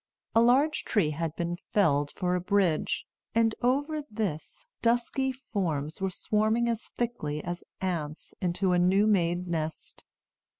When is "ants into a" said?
7.81-8.79